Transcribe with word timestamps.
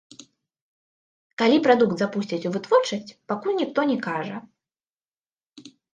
Калі 1.41 1.57
прадукт 1.67 1.95
запусцяць 2.03 2.41
у 2.51 2.53
вытворчасць, 2.55 3.15
пакуль 3.33 3.57
ніхто 3.61 3.81
не 3.91 3.97
кажа. 4.07 4.41